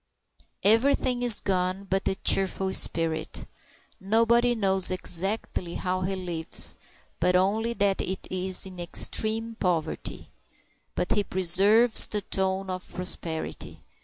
[0.63, 3.45] Everything is gone but the cheerful spirit.
[3.99, 6.75] Nobody knows exactly how he lives,
[7.19, 10.31] but only that it is in extreme poverty.
[10.95, 13.83] But he preserves the tone of prosperity.